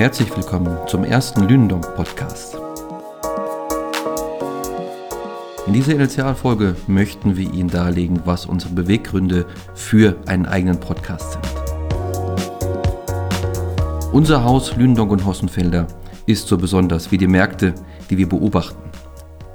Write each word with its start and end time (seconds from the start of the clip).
Herzlich 0.00 0.34
willkommen 0.34 0.78
zum 0.86 1.04
ersten 1.04 1.46
Lünendonk 1.46 1.94
Podcast. 1.94 2.56
In 5.66 5.74
dieser 5.74 5.92
Initialfolge 5.92 6.74
möchten 6.86 7.36
wir 7.36 7.52
Ihnen 7.52 7.68
darlegen, 7.68 8.22
was 8.24 8.46
unsere 8.46 8.72
Beweggründe 8.72 9.44
für 9.74 10.16
einen 10.26 10.46
eigenen 10.46 10.80
Podcast 10.80 11.32
sind. 11.32 11.44
Unser 14.10 14.42
Haus 14.42 14.74
Lünendonk 14.74 15.12
und 15.12 15.26
Hossenfelder 15.26 15.86
ist 16.24 16.48
so 16.48 16.56
besonders 16.56 17.12
wie 17.12 17.18
die 17.18 17.26
Märkte, 17.26 17.74
die 18.08 18.16
wir 18.16 18.26
beobachten. 18.26 18.90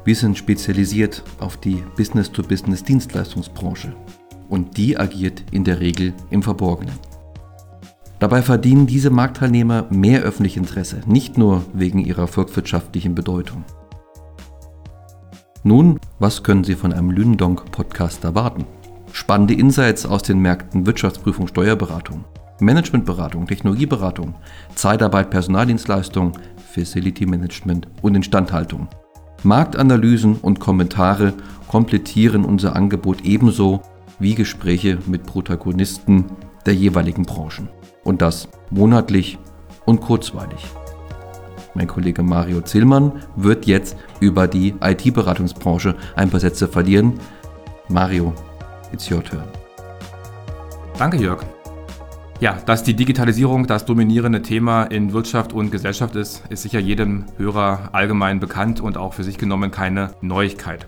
Wir 0.03 0.15
sind 0.15 0.37
spezialisiert 0.37 1.23
auf 1.39 1.57
die 1.57 1.83
Business-to-Business-Dienstleistungsbranche 1.97 3.95
und 4.47 4.77
die 4.77 4.95
agiert 4.95 5.43
in 5.49 5.63
der 5.63 5.79
Regel 5.79 6.13
im 6.29 6.43
Verborgenen. 6.43 7.14
Dabei 8.19 8.41
verdienen 8.41 8.87
diese 8.87 9.09
Marktteilnehmer 9.09 9.85
mehr 9.89 10.21
öffentliches 10.21 10.57
Interesse, 10.57 11.01
nicht 11.05 11.37
nur 11.37 11.63
wegen 11.73 11.99
ihrer 11.99 12.27
volkswirtschaftlichen 12.27 13.13
Bedeutung. 13.13 13.65
Nun, 15.63 15.99
was 16.19 16.43
können 16.43 16.63
Sie 16.63 16.75
von 16.75 16.93
einem 16.93 17.09
Lünendonk-Podcast 17.09 18.23
erwarten? 18.23 18.65
Spannende 19.11 19.53
Insights 19.53 20.05
aus 20.05 20.23
den 20.23 20.39
Märkten 20.39 20.85
Wirtschaftsprüfung, 20.85 21.47
Steuerberatung, 21.47 22.23
Managementberatung, 22.61 23.47
Technologieberatung, 23.47 24.35
Zeitarbeit, 24.75 25.29
Personaldienstleistung, 25.29 26.33
Facility 26.71 27.25
Management 27.25 27.87
und 28.01 28.15
Instandhaltung. 28.15 28.87
Marktanalysen 29.43 30.35
und 30.35 30.59
Kommentare 30.59 31.33
komplettieren 31.67 32.45
unser 32.45 32.75
Angebot 32.75 33.21
ebenso 33.25 33.81
wie 34.19 34.35
Gespräche 34.35 34.99
mit 35.05 35.25
Protagonisten 35.25 36.25
der 36.65 36.75
jeweiligen 36.75 37.23
Branchen. 37.23 37.69
Und 38.05 38.21
das 38.21 38.47
monatlich 38.69 39.37
und 39.83 39.99
kurzweilig. 39.99 40.65
Mein 41.73 41.87
Kollege 41.87 42.23
Mario 42.23 42.61
Zillmann 42.61 43.11
wird 43.35 43.65
jetzt 43.65 43.97
über 44.21 44.47
die 44.47 44.73
IT-Beratungsbranche 44.79 45.95
ein 46.15 46.29
paar 46.29 46.39
Sätze 46.39 46.69
verlieren. 46.69 47.19
Mario, 47.89 48.33
it's 48.93 49.11
your 49.11 49.21
turn. 49.21 49.43
Danke, 50.97 51.17
Jörg. 51.17 51.43
Ja, 52.39 52.53
dass 52.65 52.83
die 52.83 52.93
Digitalisierung 52.93 53.67
das 53.67 53.85
dominierende 53.85 54.41
Thema 54.41 54.83
in 54.83 55.11
Wirtschaft 55.11 55.51
und 55.51 55.71
Gesellschaft 55.71 56.15
ist, 56.15 56.43
ist 56.49 56.61
sicher 56.61 56.79
jedem 56.79 57.25
Hörer 57.37 57.89
allgemein 57.91 58.39
bekannt 58.39 58.79
und 58.79 58.97
auch 58.97 59.13
für 59.13 59.23
sich 59.23 59.37
genommen 59.37 59.71
keine 59.71 60.11
Neuigkeit. 60.21 60.87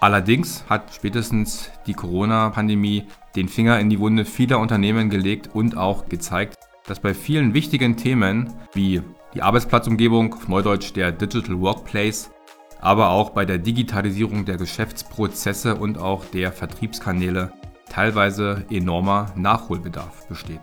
Allerdings 0.00 0.64
hat 0.68 0.94
spätestens 0.94 1.70
die 1.86 1.94
Corona-Pandemie 1.94 3.04
den 3.36 3.48
Finger 3.48 3.80
in 3.80 3.90
die 3.90 3.98
Wunde 3.98 4.24
vieler 4.24 4.58
Unternehmen 4.58 5.10
gelegt 5.10 5.50
und 5.52 5.76
auch 5.76 6.08
gezeigt, 6.08 6.56
dass 6.86 7.00
bei 7.00 7.14
vielen 7.14 7.54
wichtigen 7.54 7.96
Themen 7.96 8.52
wie 8.74 9.02
die 9.34 9.42
Arbeitsplatzumgebung, 9.42 10.34
auf 10.34 10.48
Neudeutsch 10.48 10.92
der 10.94 11.10
Digital 11.10 11.60
Workplace, 11.60 12.30
aber 12.80 13.10
auch 13.10 13.30
bei 13.30 13.44
der 13.44 13.58
Digitalisierung 13.58 14.44
der 14.44 14.56
Geschäftsprozesse 14.56 15.74
und 15.74 15.98
auch 15.98 16.24
der 16.26 16.52
Vertriebskanäle 16.52 17.52
teilweise 17.88 18.64
enormer 18.70 19.32
Nachholbedarf 19.34 20.28
besteht. 20.28 20.60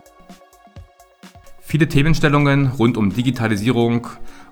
Viele 1.60 1.88
Themenstellungen 1.88 2.68
rund 2.68 2.96
um 2.96 3.12
Digitalisierung 3.12 4.06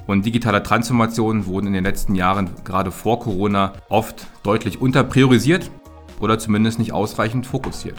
und 0.07 0.27
digitale 0.27 0.63
Transformation 0.63 1.47
wurden 1.47 1.69
in 1.69 1.73
den 1.75 1.85
letzten 1.85 2.15
Jahren 2.15 2.51
gerade 2.65 2.91
vor 2.91 3.21
Corona 3.21 3.75
oft 3.89 4.27
deutlich 4.43 4.81
unterpriorisiert 4.81 5.71
oder 6.19 6.39
zumindest 6.39 6.79
nicht 6.79 6.93
ausreichend 6.93 7.47
fokussiert. 7.47 7.97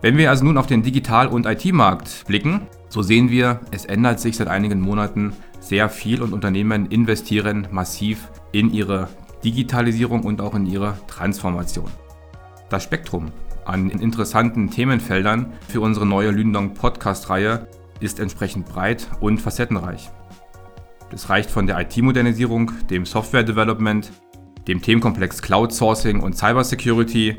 Wenn 0.00 0.16
wir 0.16 0.30
also 0.30 0.44
nun 0.44 0.58
auf 0.58 0.68
den 0.68 0.84
Digital- 0.84 1.26
und 1.26 1.46
IT-Markt 1.46 2.24
blicken, 2.28 2.68
so 2.88 3.02
sehen 3.02 3.30
wir, 3.30 3.60
es 3.72 3.84
ändert 3.84 4.20
sich 4.20 4.36
seit 4.36 4.46
einigen 4.46 4.80
Monaten 4.80 5.32
sehr 5.58 5.88
viel 5.88 6.22
und 6.22 6.32
Unternehmen 6.32 6.86
investieren 6.86 7.66
massiv 7.72 8.28
in 8.52 8.72
ihre 8.72 9.08
Digitalisierung 9.44 10.22
und 10.22 10.40
auch 10.40 10.54
in 10.54 10.66
ihre 10.66 10.96
Transformation. 11.08 11.90
Das 12.70 12.84
Spektrum 12.84 13.32
an 13.64 13.90
interessanten 13.90 14.70
Themenfeldern 14.70 15.52
für 15.68 15.80
unsere 15.80 16.06
neue 16.06 16.30
Lündong 16.30 16.74
Podcast-Reihe 16.74 17.66
ist 17.98 18.20
entsprechend 18.20 18.66
breit 18.66 19.08
und 19.20 19.40
facettenreich. 19.40 20.10
Das 21.10 21.28
reicht 21.28 21.50
von 21.50 21.66
der 21.66 21.80
IT-Modernisierung, 21.80 22.70
dem 22.88 23.04
Software-Development, 23.04 24.12
dem 24.68 24.80
Themenkomplex 24.80 25.42
Cloud 25.42 25.72
Sourcing 25.72 26.20
und 26.20 26.36
Cybersecurity 26.36 27.36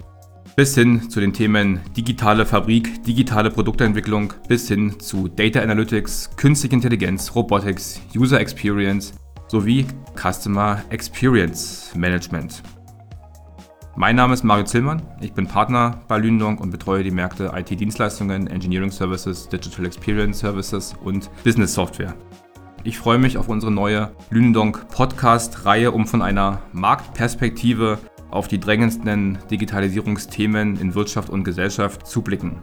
bis 0.55 0.75
hin 0.75 1.09
zu 1.09 1.19
den 1.19 1.33
Themen 1.33 1.79
digitale 1.95 2.45
Fabrik, 2.45 3.03
digitale 3.03 3.49
Produktentwicklung 3.49 4.33
bis 4.47 4.67
hin 4.67 4.99
zu 4.99 5.27
Data 5.27 5.61
Analytics, 5.61 6.31
Künstliche 6.35 6.75
Intelligenz, 6.75 7.33
Robotics, 7.35 8.01
User 8.15 8.39
Experience 8.39 9.13
sowie 9.47 9.85
Customer 10.15 10.83
Experience 10.89 11.93
Management. 11.95 12.61
Mein 13.95 14.15
Name 14.15 14.33
ist 14.33 14.43
Mario 14.43 14.65
Zillmann, 14.65 15.01
ich 15.19 15.33
bin 15.33 15.47
Partner 15.47 16.01
bei 16.07 16.17
Lündong 16.17 16.59
und 16.59 16.69
betreue 16.69 17.03
die 17.03 17.11
Märkte 17.11 17.51
IT-Dienstleistungen, 17.53 18.47
Engineering 18.47 18.91
Services, 18.91 19.49
Digital 19.49 19.85
Experience 19.85 20.39
Services 20.39 20.95
und 21.03 21.29
Business 21.43 21.73
Software. 21.73 22.15
Ich 22.85 22.97
freue 22.97 23.17
mich 23.17 23.37
auf 23.37 23.49
unsere 23.49 23.73
neue 23.73 24.11
Lünendonk 24.29 24.87
Podcast-Reihe, 24.87 25.91
um 25.91 26.07
von 26.07 26.21
einer 26.21 26.61
Marktperspektive 26.71 27.97
auf 28.31 28.47
die 28.47 28.59
drängendsten 28.59 29.37
Digitalisierungsthemen 29.49 30.79
in 30.79 30.95
Wirtschaft 30.95 31.29
und 31.29 31.43
Gesellschaft 31.43 32.07
zu 32.07 32.21
blicken. 32.21 32.57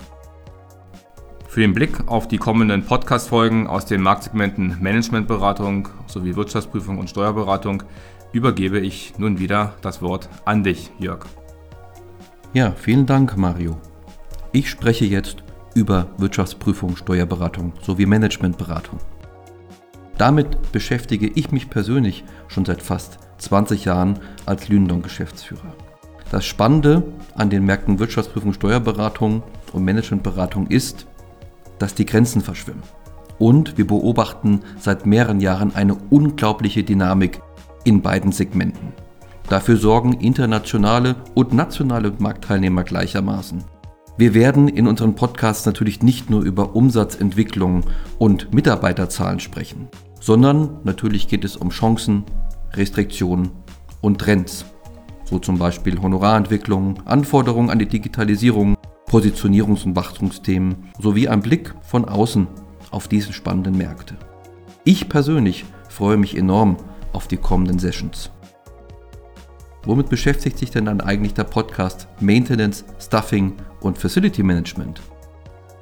Für 1.49 1.61
den 1.61 1.73
Blick 1.73 2.07
auf 2.07 2.29
die 2.29 2.39
kommenden 2.39 2.85
Podcast-Folgen 2.85 3.67
aus 3.67 3.87
den 3.87 4.03
Marktsegmenten 4.03 4.77
Managementberatung 4.81 5.89
sowie 6.07 6.37
Wirtschaftsprüfung 6.37 6.99
und 6.99 7.09
Steuerberatung 7.09 7.83
übergebe 8.33 8.79
ich 8.79 9.15
nun 9.19 9.39
wieder 9.39 9.75
das 9.81 10.03
Wort 10.03 10.29
an 10.45 10.63
dich, 10.63 10.93
Jörg. 10.99 11.25
Ja, 12.53 12.73
vielen 12.73 13.07
Dank, 13.07 13.37
Mario. 13.37 13.79
Ich 14.53 14.69
spreche 14.71 15.07
jetzt 15.07 15.43
über 15.75 16.09
Wirtschaftsprüfung, 16.19 16.97
Steuerberatung 16.97 17.73
sowie 17.83 18.07
Managementberatung. 18.07 18.99
Damit 20.19 20.73
beschäftige 20.73 21.29
ich 21.29 21.53
mich 21.53 21.69
persönlich 21.69 22.25
schon 22.49 22.65
seit 22.65 22.83
fast 22.83 23.19
20 23.39 23.85
Jahren 23.85 24.19
als 24.47 24.69
Lündon-Geschäftsführer. 24.69 25.75
Das 26.31 26.45
Spannende 26.45 27.03
an 27.35 27.51
den 27.51 27.65
Märkten 27.65 27.99
Wirtschaftsprüfung, 27.99 28.53
Steuerberatung 28.53 29.43
und 29.73 29.85
Managementberatung 29.85 30.67
ist, 30.67 31.07
dass 31.79 31.95
die 31.95 32.07
Grenzen 32.07 32.41
verschwimmen. 32.41 32.83
Und 33.39 33.79
wir 33.79 33.87
beobachten 33.87 34.61
seit 34.79 35.07
mehreren 35.07 35.41
Jahren 35.41 35.75
eine 35.75 35.95
unglaubliche 36.11 36.83
Dynamik 36.83 37.41
in 37.85 38.03
beiden 38.03 38.33
Segmenten. 38.33 38.93
Dafür 39.49 39.77
sorgen 39.77 40.15
internationale 40.15 41.15
und 41.35 41.53
nationale 41.53 42.13
Marktteilnehmer 42.19 42.83
gleichermaßen. 42.83 43.63
Wir 44.19 44.35
werden 44.35 44.67
in 44.69 44.89
unseren 44.89 45.15
Podcasts 45.15 45.67
natürlich 45.67 46.03
nicht 46.03 46.31
nur 46.31 46.43
über 46.43 46.75
Umsatzentwicklung 46.75 47.85
und 48.19 48.53
Mitarbeiterzahlen 48.53 49.41
sprechen 49.41 49.89
sondern 50.27 50.81
natürlich 50.83 51.29
geht 51.29 51.45
es 51.45 51.57
um 51.57 51.71
Chancen, 51.71 52.25
Restriktionen 52.73 53.51
und 54.01 54.21
Trends. 54.21 54.65
So 55.25 55.39
zum 55.39 55.59
Beispiel 55.59 56.01
Honorarentwicklung, 56.01 57.03
Anforderungen 57.05 57.71
an 57.71 57.79
die 57.79 57.89
Digitalisierung, 57.89 58.77
Positionierungs- 59.09 59.85
und 59.85 59.97
Wachstumsthemen 59.97 60.91
sowie 61.01 61.29
ein 61.29 61.41
Blick 61.41 61.75
von 61.83 62.05
außen 62.05 62.47
auf 62.91 63.09
diese 63.09 63.33
spannenden 63.33 63.77
Märkte. 63.77 64.17
Ich 64.85 65.09
persönlich 65.09 65.65
freue 65.89 66.17
mich 66.17 66.37
enorm 66.37 66.77
auf 67.13 67.27
die 67.27 67.37
kommenden 67.37 67.79
Sessions. 67.79 68.31
Womit 69.85 70.09
beschäftigt 70.09 70.59
sich 70.59 70.71
denn 70.71 70.87
dann 70.87 71.01
eigentlich 71.01 71.35
der 71.35 71.45
Podcast 71.45 72.09
Maintenance, 72.21 72.85
Stuffing 73.01 73.55
und 73.81 73.97
Facility 73.97 74.43
Management? 74.43 75.01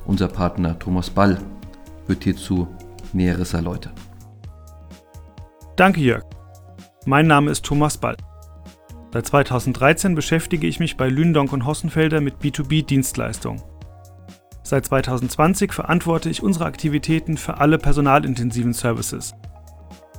Unser 0.06 0.28
Partner 0.28 0.78
Thomas 0.78 1.08
Ball 1.08 1.38
wird 2.06 2.24
hierzu 2.24 2.68
Näheres 3.12 3.54
erläutern. 3.54 3.94
Danke, 5.76 6.00
Jörg. 6.00 6.33
Mein 7.06 7.26
Name 7.26 7.50
ist 7.50 7.66
Thomas 7.66 7.98
Ball. 7.98 8.16
Seit 9.12 9.26
2013 9.26 10.14
beschäftige 10.14 10.66
ich 10.66 10.80
mich 10.80 10.96
bei 10.96 11.10
Lündonk 11.10 11.52
und 11.52 11.66
Hossenfelder 11.66 12.22
mit 12.22 12.36
B2B-Dienstleistungen. 12.36 13.60
Seit 14.62 14.86
2020 14.86 15.74
verantworte 15.74 16.30
ich 16.30 16.42
unsere 16.42 16.64
Aktivitäten 16.64 17.36
für 17.36 17.58
alle 17.58 17.76
personalintensiven 17.76 18.72
Services. 18.72 19.34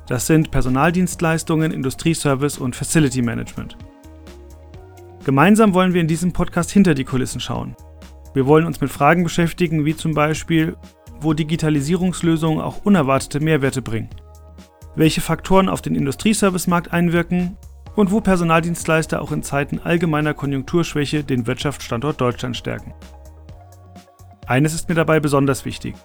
Das 0.08 0.28
sind 0.28 0.52
Personaldienstleistungen, 0.52 1.72
Industrieservice 1.72 2.60
und 2.60 2.76
Facility 2.76 3.24
Management. 3.24 3.78
Gemeinsam 5.24 5.74
wollen 5.74 5.96
wir 5.96 6.02
in 6.02 6.08
diesem 6.08 6.34
Podcast 6.34 6.70
hinter 6.70 6.94
die 6.94 7.04
Kulissen 7.04 7.42
schauen. 7.42 7.76
Wir 8.36 8.46
wollen 8.46 8.68
uns 8.68 8.80
mit 8.80 8.92
Fragen 8.92 9.24
beschäftigen, 9.24 9.86
wie 9.86 9.96
zum 9.96 10.14
Beispiel, 10.14 10.78
wo 11.20 11.34
Digitalisierungslösungen 11.34 12.62
auch 12.62 12.86
unerwartete 12.86 13.40
Mehrwerte 13.40 13.82
bringen 13.82 14.10
welche 14.96 15.22
Faktoren 15.22 15.70
auf 15.70 15.82
den 15.82 15.96
Industrieservicemarkt 15.96 16.94
einwirken 16.94 17.58
und 17.96 18.12
wo 18.12 18.22
Personaldienstleister 18.22 19.22
auch 19.22 19.32
in 19.32 19.44
Zeiten 19.44 19.80
allgemeiner 19.80 20.34
Konjunkturschwäche 20.34 21.24
den 21.24 21.48
Wirtschaftsstandort 21.48 22.20
Deutschland 22.20 22.58
stärken. 22.58 22.94
Eines 24.48 24.74
ist 24.74 24.90
mir 24.90 24.96
dabei 24.96 25.20
besonders 25.20 25.66
wichtig. 25.66 25.96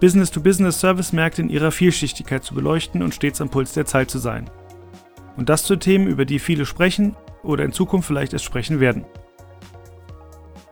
Business-to-Business-Service-Märkte 0.00 1.42
in 1.42 1.48
ihrer 1.48 1.70
Vielschichtigkeit 1.70 2.42
zu 2.42 2.54
beleuchten 2.54 3.02
und 3.02 3.14
stets 3.14 3.40
am 3.40 3.50
Puls 3.50 3.72
der 3.72 3.86
Zeit 3.86 4.10
zu 4.10 4.18
sein. 4.18 4.50
Und 5.36 5.48
das 5.48 5.62
zu 5.62 5.76
Themen, 5.76 6.08
über 6.08 6.24
die 6.24 6.38
viele 6.38 6.66
sprechen 6.66 7.16
oder 7.42 7.64
in 7.64 7.72
Zukunft 7.72 8.08
vielleicht 8.08 8.32
erst 8.32 8.44
sprechen 8.44 8.80
werden. 8.80 9.04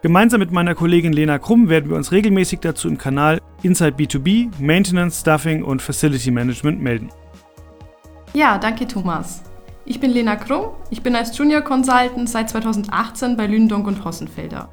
Gemeinsam 0.02 0.40
mit 0.40 0.50
meiner 0.50 0.74
Kollegin 0.74 1.12
Lena 1.12 1.38
Krumm 1.38 1.68
werden 1.68 1.90
wir 1.90 1.96
uns 1.96 2.10
regelmäßig 2.10 2.60
dazu 2.60 2.88
im 2.88 2.98
Kanal 2.98 3.40
Inside 3.62 3.96
B2B, 3.96 4.50
Maintenance, 4.58 5.20
Staffing 5.20 5.62
und 5.62 5.82
Facility 5.82 6.30
Management 6.30 6.80
melden. 6.80 7.10
Ja, 8.32 8.58
danke 8.58 8.86
Thomas. 8.86 9.42
Ich 9.84 9.98
bin 9.98 10.12
Lena 10.12 10.36
Krumm, 10.36 10.66
ich 10.90 11.02
bin 11.02 11.16
als 11.16 11.36
Junior 11.36 11.62
Consultant 11.62 12.28
seit 12.28 12.48
2018 12.48 13.36
bei 13.36 13.46
Lündonk 13.48 13.88
und 13.88 14.04
Hossenfelder. 14.04 14.68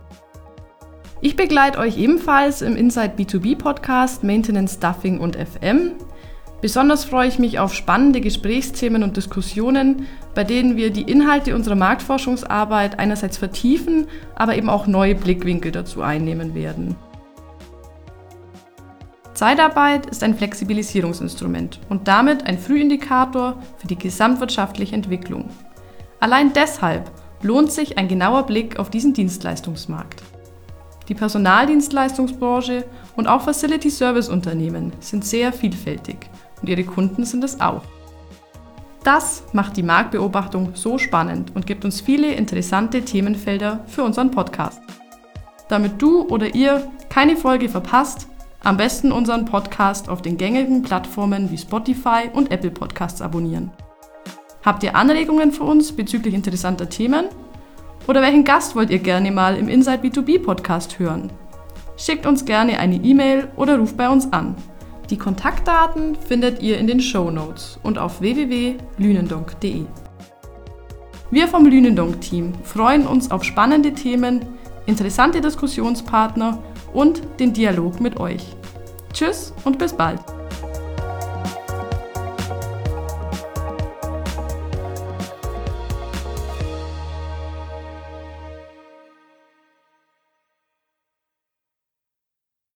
Ich 1.21 1.36
begleite 1.36 1.80
euch 1.80 1.98
ebenfalls 1.98 2.62
im 2.62 2.75
Inside 2.75 3.13
B2B 3.18 3.57
Podcast 3.57 4.24
Maintenance, 4.24 4.75
Stuffing 4.75 5.19
und 5.19 5.36
FM. 5.36 5.94
Besonders 6.62 7.04
freue 7.04 7.30
ich 7.30 7.39
mich 7.39 7.57
auf 7.57 7.74
spannende 7.74 8.21
Gesprächsthemen 8.21 9.01
und 9.01 9.18
Diskussionen, 9.18 10.06
bei 10.36 10.44
denen 10.44 10.77
wir 10.77 10.92
die 10.92 11.10
Inhalte 11.10 11.56
unserer 11.56 11.75
Marktforschungsarbeit 11.75 13.00
einerseits 13.00 13.38
vertiefen, 13.38 14.06
aber 14.36 14.56
eben 14.56 14.69
auch 14.69 14.86
neue 14.86 15.15
Blickwinkel 15.15 15.71
dazu 15.71 16.03
einnehmen 16.03 16.53
werden. 16.53 16.95
Zeitarbeit 19.38 20.07
ist 20.07 20.24
ein 20.24 20.36
Flexibilisierungsinstrument 20.36 21.80
und 21.89 22.07
damit 22.07 22.48
ein 22.48 22.57
Frühindikator 22.57 23.62
für 23.78 23.86
die 23.86 23.95
gesamtwirtschaftliche 23.95 24.95
Entwicklung. 24.95 25.51
Allein 26.19 26.54
deshalb 26.54 27.12
lohnt 27.44 27.72
sich 27.72 28.00
ein 28.00 28.07
genauer 28.07 28.48
Blick 28.48 28.80
auf 28.80 28.89
diesen 28.89 29.13
Dienstleistungsmarkt. 29.13 30.24
Die 31.07 31.13
Personaldienstleistungsbranche 31.13 32.86
und 33.16 33.28
auch 33.28 33.44
Facility 33.44 33.92
Service 33.92 34.28
Unternehmen 34.28 34.92
sind 35.01 35.24
sehr 35.24 35.54
vielfältig 35.54 36.18
und 36.60 36.68
ihre 36.68 36.84
Kunden 36.84 37.24
sind 37.24 37.44
es 37.44 37.62
auch. 37.62 37.84
Das 39.04 39.44
macht 39.54 39.78
die 39.78 39.84
Marktbeobachtung 39.84 40.72
so 40.74 40.98
spannend 40.98 41.51
und 41.54 41.68
gibt 41.68 41.86
uns 41.86 42.01
viele 42.01 42.34
interessante 42.34 43.04
Themenfelder 43.06 43.86
für 43.86 44.01
unseren 44.01 44.31
Podcast. 44.31 44.81
Damit 45.69 46.01
du 46.01 46.24
oder 46.24 46.56
ihr 46.56 46.92
keine 47.07 47.38
Folge 47.38 47.69
verpasst, 47.69 48.28
am 48.63 48.77
besten 48.77 49.12
unseren 49.12 49.45
Podcast 49.45 50.09
auf 50.09 50.21
den 50.21 50.38
gängigen 50.38 50.81
Plattformen 50.81 51.51
wie 51.51 51.57
Spotify 51.57 52.30
und 52.33 52.51
Apple 52.51 52.71
Podcasts 52.71 53.21
abonnieren. 53.21 53.71
Habt 54.63 54.83
ihr 54.83 54.95
Anregungen 54.95 55.51
für 55.51 55.63
uns 55.63 55.92
bezüglich 55.92 56.33
interessanter 56.33 56.89
Themen? 56.89 57.25
Oder 58.07 58.21
welchen 58.21 58.44
Gast 58.44 58.75
wollt 58.75 58.89
ihr 58.89 59.00
gerne 59.00 59.31
mal 59.31 59.56
im 59.56 59.69
Inside 59.69 60.00
B2B 60.00 60.44
Podcast 60.44 61.00
hören? 61.00 61.31
Schickt 61.98 62.25
uns 62.25 62.45
gerne 62.45 62.80
eine 62.80 62.95
E-Mail 62.95 63.50
oder 63.56 63.77
ruft 63.80 63.98
bei 63.98 64.09
uns 64.09 64.31
an. 64.33 64.56
Die 65.10 65.18
Kontaktdaten 65.18 66.15
findet 66.15 66.62
ihr 66.62 66.77
in 66.77 66.88
den 66.88 67.00
Show 67.00 67.31
Notes 67.31 67.80
und 67.83 67.98
auf 67.98 68.19
www.lünendonk.de. 68.19 69.86
Wir 71.31 71.48
vom 71.48 71.65
Lünendonk-Team 71.65 72.53
freuen 72.63 73.07
uns 73.07 73.31
auf 73.31 73.44
spannende 73.44 73.94
Themen, 73.94 74.45
interessante 74.86 75.42
Diskussionspartner 75.42 76.62
und 76.98 77.22
den 77.40 77.54
Dialog 77.54 78.02
mit 78.02 78.20
euch. 78.20 78.44
Tschüss 79.14 79.54
und 79.66 79.78
bis 79.78 79.94
bald! 79.94 80.37